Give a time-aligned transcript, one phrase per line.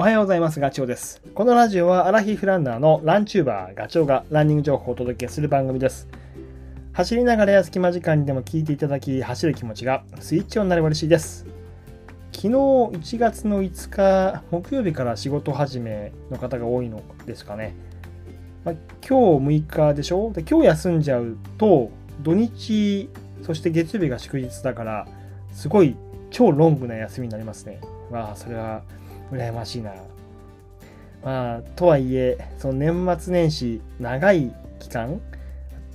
[0.00, 0.60] おはようございます。
[0.60, 1.20] ガチョウです。
[1.34, 6.08] このラジオはアラヒフランナーのランチューバーガチョウがランニング情報をお届けする番組です。
[6.94, 11.44] 走りながらや隙間時間にでも聞いていただき、走る気持ちがスイッチオンになれば嬉しいです。
[12.32, 17.74] 昨日1月の5日木曜日から仕事始めの方が多いのですかね。
[18.64, 18.74] まあ、
[19.06, 20.32] 今日6日でしょ？
[20.32, 21.90] で今日休んじゃうと
[22.22, 23.10] 土日
[23.42, 25.06] そして月曜日が祝日だから
[25.52, 25.94] すごい
[26.30, 27.82] 超ロングな休みになりますね。
[28.10, 28.82] わあそれは
[29.30, 29.92] 羨ましいな。
[31.22, 35.20] まあ、とはいえ、その年末年始、長い期間、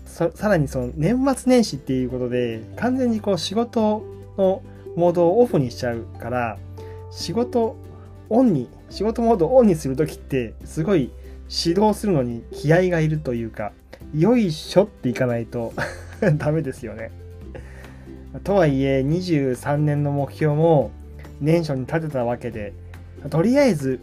[0.06, 4.04] さらにその年末年始っていうことで、完全にこう仕事
[4.38, 4.62] の
[4.96, 6.58] モードをオフにしちゃうから、
[7.12, 7.76] 仕事
[8.30, 11.12] オンに、仕事モードをオンにするときって、すごい
[11.50, 13.72] 指導するのに気合がいるというか、
[14.14, 15.74] よいしょっていかないと
[16.38, 17.12] ダメですよね。
[18.44, 20.92] とはいえ、23年の目標も
[21.42, 22.74] 年初に立てたわけで、
[23.30, 24.00] とりあえず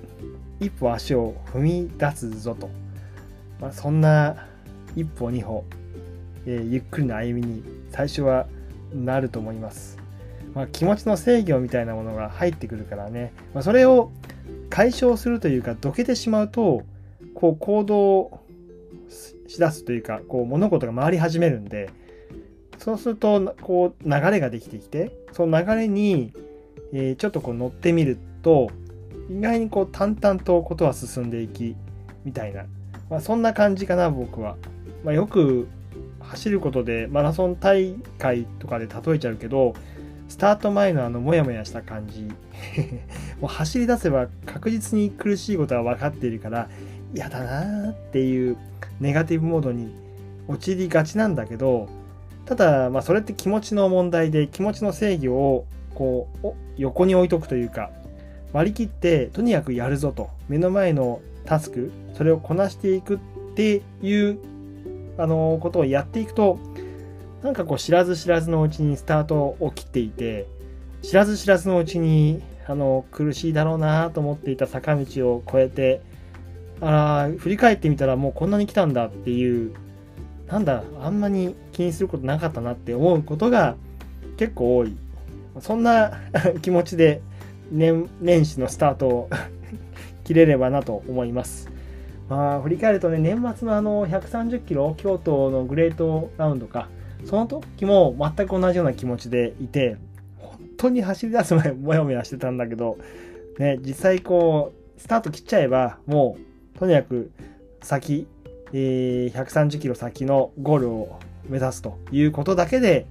[0.61, 2.71] 一歩足を踏み出すぞと、
[3.61, 4.47] まあ、そんな
[4.97, 5.65] 一歩二歩、
[6.47, 8.47] えー、ゆっくりの歩みに最初は
[8.93, 9.99] なると思います。
[10.55, 14.11] まあ、気持ちの制御みたいなものが入ってくるからね、まあ、それを
[14.69, 16.83] 解消するというかどけてしまうと
[17.35, 18.41] こう行動
[19.49, 21.91] しだすというかこう物事が回り始めるんで
[22.79, 26.33] そうするとこう流れができてきてその流れに、
[26.93, 28.71] えー、ちょっとこう乗ってみると
[29.39, 31.75] 意外にこう淡々とことは進んでいき
[32.25, 32.65] みたいな、
[33.11, 34.57] まあ、そんな感じかな僕は、
[35.05, 35.69] まあ、よく
[36.21, 39.75] 走ることでマラソン大会とかで例えちゃうけど
[40.29, 42.23] スタート前のあのモヤモヤした感じ。
[43.41, 46.69] もう走り出せば確実に苦しいことは分かっているから
[47.15, 48.57] 嫌だなっていう
[49.01, 49.93] ネガティブモードに
[50.49, 51.89] 陥りがちなんだけど
[52.47, 57.91] ただまあそれって気持ちの問題で気持ちの制御をこう横に置いとくというか
[58.53, 60.31] 割り切ってとにかくやるぞと。
[60.49, 63.19] 目の前のタスクそれをこなしていくっ
[63.55, 64.39] ていう
[65.19, 66.59] あのことをやっていくと
[67.43, 70.47] なんかこう知らず知らずのうちにスタートを切っていて
[71.03, 76.01] 知らず知らずのうちにあの苦しいだろうなと思っていた坂道を越えて
[76.81, 79.75] あら振り返ってみたらもうこんなに来たんだっていう
[80.47, 83.77] なんだあんまり気にすることなかったなって思うことが
[84.37, 84.97] 結構多い。
[85.61, 86.21] そんな
[86.63, 87.21] 気持ちで
[87.73, 89.31] 年年始のスタートを
[90.25, 91.71] 切れればなと思います。
[92.29, 96.89] まあ、振り返るとね、年末のあの130キロ、京都のグレートラウンドか、
[97.25, 99.97] その時も全く同じような気持ちでいて、
[100.39, 102.99] 本当に走り出す前、もやもやしてたんだけど、
[103.59, 106.37] ね、実際こう、スタート切っちゃえば、も
[106.75, 107.33] う、とにかく
[107.83, 108.27] 先、
[108.73, 111.19] えー、130キロ先のゴールを
[111.49, 113.07] 目指すということだけで、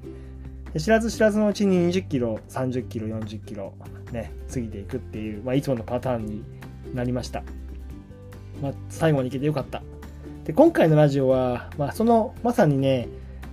[0.78, 3.74] 知らず知らずのうちに20キロ、30キロ、40キロ、
[4.12, 6.44] ね、過ぎていくっていう、まあ、いつものパターンに
[6.94, 7.44] なりました。
[8.62, 9.82] まあ、最後に行けてよかった。
[10.46, 13.10] で、今回のラジオは、まあ、その、まさにね、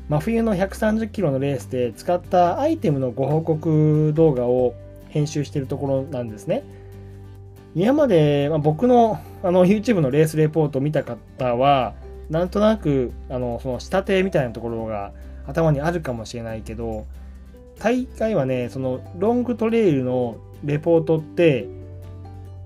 [0.09, 4.75] 真冬の130キロのレースで使ったアイテムのご報告動画を
[5.09, 6.63] 編集しているところなんですね。
[7.75, 11.95] 今まで、まあ、僕のあの YouTube のレースレポートを見た方は、
[12.31, 15.13] なんとなく、あの、その仕立てみたいなところが
[15.49, 17.07] 頭にあるかもしれないけど
[17.79, 21.67] 大会はねそのロングトレイルのレポートって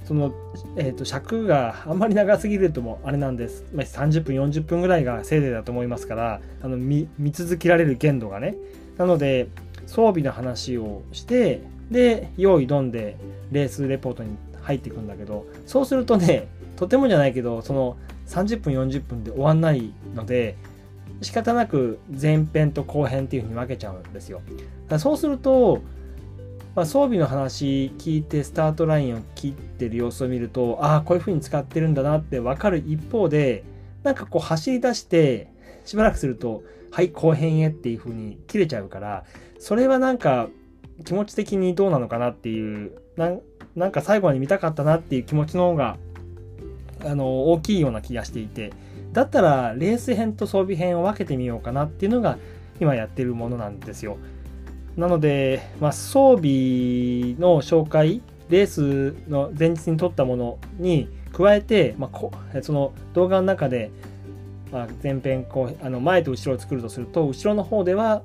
[0.04, 0.34] その、
[0.76, 8.56] えーと、尺があんまり長すぎるともあれなんです、ま、30分40分ぐらいがせいぜいだと思いますからあの見続けられる限度がね。
[8.98, 9.48] なので
[9.86, 13.16] 装備の話をしてで用意どんで
[13.50, 17.96] レースレポートに入っていくんだけどそうするとねとてもじゃないけどその
[18.28, 20.56] 30分40分で終わんないので
[21.20, 24.42] 仕方なく前編と後編っていうふうに分けちゃうんですよ。
[24.98, 25.82] そうすると、
[26.74, 33.64] まあ、装備の話聞いてスタートラインを切ってる様子を見るとああこういうふうに使ってるんだなって分かる一方で
[34.02, 35.48] なんかこう走り出して
[35.84, 39.24] しばらくするとはい後編へっていうふうに切れちゃうから
[39.58, 40.48] それはなんか
[41.04, 45.96] 気持ち的にどうなのかなっていうなんか最後まで見たかったなっていう気持ちの方が
[47.04, 48.72] あの大きいような気がしていて
[49.12, 52.38] だったらレース編と装備編を分けてみようかなっていうのが
[52.80, 54.16] 今やってるものなんですよ。
[54.96, 58.20] なので、まあ、装備の紹介、
[58.50, 63.90] レースの前日に撮ったものに加えて、まあ、その動画の中で、
[64.70, 68.22] まあ、前編こうあの前と後ろを作るとすると後ろの方では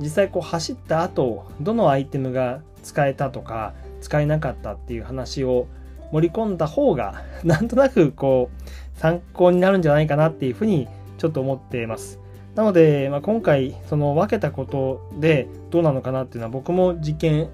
[0.00, 5.66] 実際こう走った後どのアイテムが使えたとか使えなかったっていう話を
[6.12, 12.18] 盛り込んだ方がなんとなくこう参考になるんじゃないかなっていうふうにちょっと思っています。
[12.54, 17.48] なので、まあ、今回その分けたことでどうなのかなっていうのは僕も実験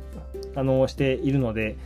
[0.55, 1.77] あのしているので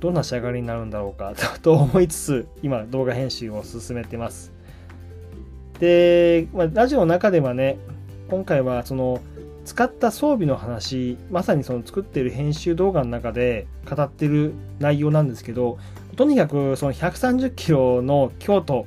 [0.00, 4.52] どんな仕上がりになるんだろうか と思いつつ今動画編集を進めてます
[5.78, 7.78] で、まあ、ラジオの中ではね
[8.28, 9.20] 今回はその
[9.64, 15.78] 使った装備の話まさにその作ってる編集動画の中で語ってる内容なんですけど
[16.16, 18.86] とにかくその130キロの京都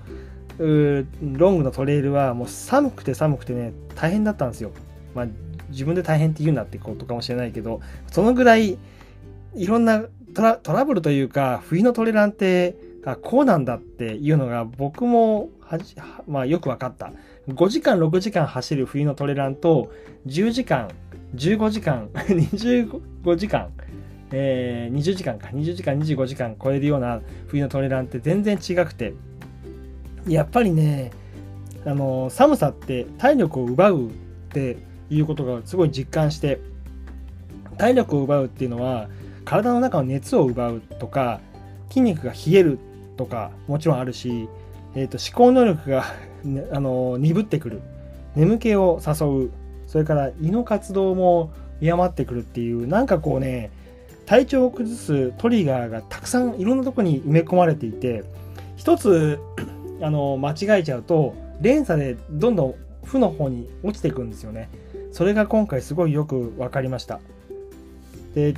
[0.58, 4.72] ロングのトレイルはもう寒くて寒くてね大変だったんですよ。
[5.16, 5.28] まあ
[5.70, 7.82] 自分で大変って言うなってことかもしれないけど
[8.12, 8.78] そのぐらい
[9.56, 10.04] いろんな
[10.34, 12.76] トラトラブルというか冬のトレランって
[13.06, 15.96] あこうなんだっていうのが僕もはじ、
[16.28, 17.12] まあ、よく分かった。
[17.50, 19.92] 5時間6時間走る冬のトレランと
[20.28, 20.90] 10時間
[21.36, 23.70] 15時間 25時間
[24.36, 29.14] えー、20時間か20時間25時間超えるような冬のトレランって全然違くて。
[30.28, 31.12] やっぱりね
[31.86, 34.10] あの寒さって体力を奪うっ
[34.50, 34.78] て
[35.10, 36.60] いうことがすごい実感して
[37.78, 39.10] 体力を奪うっていうのは
[39.44, 41.42] 体の中の熱を奪うとか
[41.90, 42.80] 筋肉が冷える
[43.18, 44.48] とかもちろんあるし、
[44.96, 46.06] えーと、思考能力が
[46.72, 47.82] あの鈍ってくる。
[48.36, 49.52] 眠気を誘う。
[49.86, 53.70] それから胃の活動も弱まってくるっていうなんかこうね
[54.26, 58.24] 体調を崩すトリガーがたくさんいろんなとこに埋め込まれていて
[58.76, 59.40] 一つ
[60.02, 64.70] あの間違えちゃうと連鎖でどんどん負の方に落ちていくんですよね。
[65.12, 67.20] それが今回すごいよく分かりました。
[68.34, 68.56] で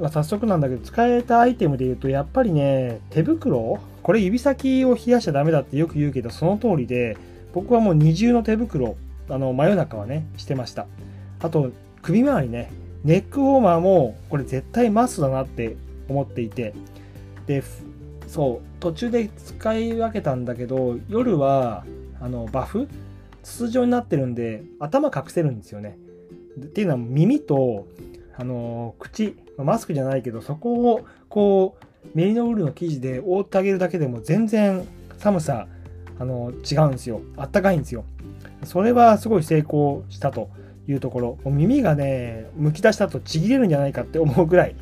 [0.00, 3.80] ま早速なんだけど使えたアイテムで言うとやっぱりね手袋？
[4.02, 7.16] これ指先を冷やしちゃダメだってよく言うけどその通りで
[7.52, 8.96] 僕はもう二重の手袋
[9.28, 10.86] あの真夜中はねしてました。
[11.40, 11.72] あと
[12.02, 12.70] 首周りね
[13.04, 15.76] ネックウォーマーもこれ絶対マストだなって
[16.08, 16.74] 思っていて。
[17.46, 17.62] で
[18.26, 21.84] そう途中で使い分けたんだけど夜は
[22.20, 22.88] あのバフ？
[23.44, 25.96] 筒状になってるんで頭隠せるんですよね。
[26.60, 27.86] っていうのは耳と
[28.36, 34.84] あの口マスクじゃないけどそこをこうメリノウールの生地で覆ってあげるだけでも全然
[35.18, 35.68] 寒さ
[36.18, 37.20] あの違うんですよ。
[37.36, 38.04] あったかいんですよ。
[38.64, 40.50] それはすごい成功したと。
[40.88, 41.38] いうところ。
[41.44, 44.76] 耳がねむき出したとちぎれるんじゃないかって思うぐらい。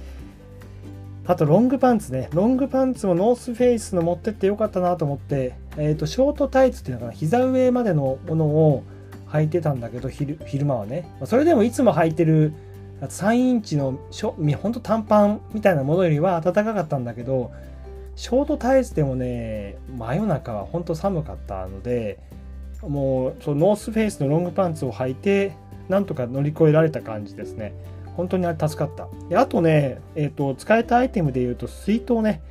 [1.26, 2.28] あとロングパンツね。
[2.32, 7.12] ロングパンツもノースフェイスの持ってってよかったなと思って、えーと、ショートタイツっていうのかな。
[7.12, 8.82] 膝上までのものを
[9.28, 11.08] 履いてたんだけど昼昼間はね。
[11.24, 12.52] それでもいつも履いてる
[13.00, 17.52] 3インチのしょほんと短パンみたいなものよりは暖かかったんだけど
[18.16, 22.18] ショートタイツでもね真夜中は本当寒かったので
[22.88, 25.56] もうそのノースフェイスのロングパンツを履いて
[25.88, 27.74] なんとか乗り越えられた感じですね。
[28.16, 29.08] 本当にあれ助かった。
[29.28, 32.42] であとね、え、ー、と、使えたアイテムで言うと、水筒ね、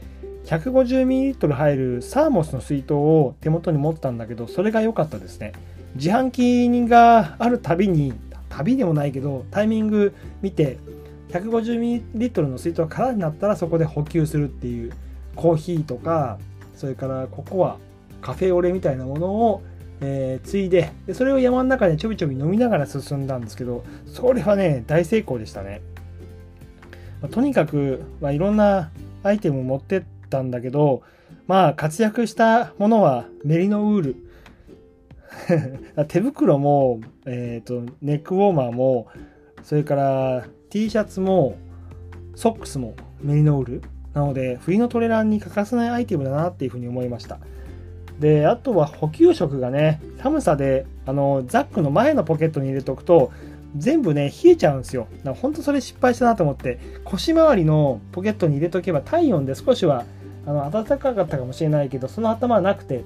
[0.45, 5.53] 150ml 入るサーモスの水筒を手元に持ったんだけど、それが良かったですね。
[5.95, 8.13] 自販機があるたびに、
[8.49, 10.77] 旅でもないけど、タイミング見て、
[11.29, 14.91] 150ml の水筒が空になったらそこで補給するっていう、
[15.35, 16.39] コーヒーとか、
[16.75, 17.77] それからココア、
[18.21, 19.63] カフェオレみたいなものを
[20.05, 25.81] えー、ついででそれを山の中でちょびちょび飲みながら進んだんですけどそれはね大成功でしたね、
[27.21, 28.91] まあ、とにかく、まあ、いろんな
[29.23, 31.03] アイテムを持ってったんだけど
[31.47, 34.15] まあ活躍したものはメリノウール。
[36.09, 39.07] 手袋も、えーと、ネックウォーマーも
[39.63, 41.57] それから T シャツも
[42.35, 43.81] ソックスもメリノウール。
[44.13, 47.39] なので冬のトレランに欠かせないアイテムだなっていうふうに思いました。
[48.23, 53.33] であとは補給食がね寒さであのザックの前のポケットに入れておくと
[53.75, 55.07] 全部ね冷えちゃうんですよ。
[55.17, 60.05] だから本当それ失敗したなと思って腰回りのポケットに入れとけば体温で少しは
[60.47, 63.03] あの暖かかったかもしれないけどその頭はなくて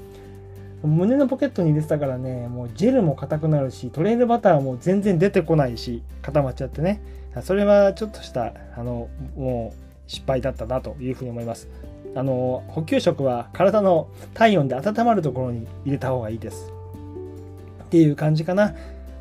[0.84, 7.02] 胸のポケットに入れてたからねもうジェルも硬くなるしトレイルバターも全然出てこないし固まっちゃってね。
[7.42, 11.68] それはちょっとしたあのもう失敗だったなというふうに思います。
[12.18, 16.72] あの補給食は体の体温で温まるところに入れた方がいいです。
[17.84, 18.74] っていう感じかな。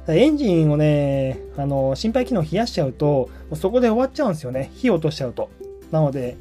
[0.09, 4.71] エンジンをねあの心肺機能冷やしちゃうとそこで終わっちゃうんですよね。
[4.75, 5.51] 火を落としちゃうと。
[5.91, 6.37] なので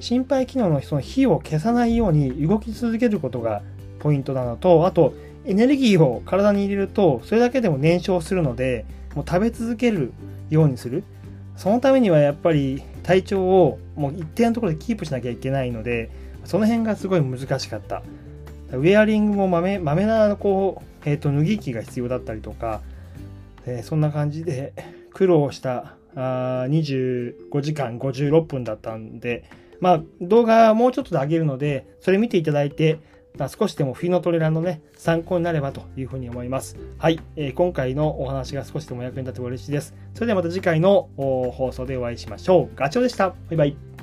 [0.00, 3.62] 心肺機能のその火を消さないように動き続けることが
[4.00, 5.14] ポイントなのとあと
[5.46, 8.84] エネルギーを体に入れるとそれだけでも燃焼するので
[9.14, 10.12] もう食べ続ける
[10.50, 11.04] ようにする。
[11.56, 16.10] そのためにはやっぱり体調をもう一定のところでキープしなきゃいけないので
[16.44, 18.02] その辺がすごい難しかった。
[18.72, 22.80] ウェアリングもまめまめなこう、えーと、脱ぎ着が必要だったりとか、
[23.66, 24.72] えー、そんな感じで
[25.12, 29.44] 苦労したあ25時間56分だったんで
[29.80, 32.98] まあ動画もうちょっとで上げるのでそれ見ていただいて
[33.38, 36.76] ま少しでも冬のトレランのね、参考になればというふうに思います。
[36.98, 39.94] はい、えー、今回のお話が少しでも役に立てば嬉しいです。
[40.14, 42.76] それではまた次回の放送でお会いしましょう。
[42.76, 43.30] ガチョウでした。
[43.30, 43.93] バイバイ。